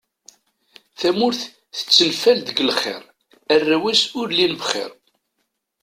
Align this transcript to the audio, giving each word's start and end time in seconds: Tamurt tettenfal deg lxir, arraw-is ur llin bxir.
Tamurt 0.99 1.41
tettenfal 1.75 2.39
deg 2.43 2.57
lxir, 2.69 3.03
arraw-is 3.53 4.01
ur 4.19 4.27
llin 4.37 4.53
bxir. 4.61 4.91